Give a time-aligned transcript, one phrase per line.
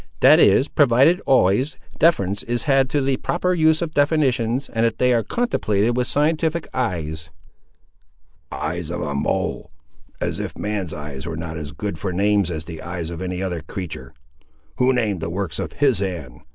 [0.21, 4.97] "That is, provided always, deference is had to the proper use of definitions, and that
[4.97, 7.29] they are contemplated with scientific eyes."
[8.51, 9.69] "Eyes of a mole!
[10.19, 13.43] as if man's eyes were not as good for names as the eyes of any
[13.43, 14.15] other creatur'!
[14.77, 16.41] Who named the works of His hand?